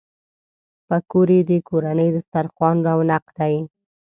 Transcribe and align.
پکورې 0.87 1.39
د 1.49 1.51
کورني 1.67 2.07
دسترخوان 2.15 2.77
رونق 2.87 3.25
دي 3.37 3.55